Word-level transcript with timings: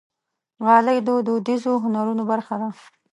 غالۍ 0.65 0.97
د 1.07 1.09
دودیزو 1.27 1.73
هنرونو 1.83 2.23
برخه 2.31 2.55
ده. 2.61 2.69